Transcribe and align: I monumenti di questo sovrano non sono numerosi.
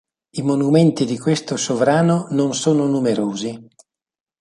I 0.31 0.41
monumenti 0.41 1.05
di 1.05 1.19
questo 1.19 1.57
sovrano 1.57 2.25
non 2.31 2.55
sono 2.55 2.87
numerosi. 2.87 3.67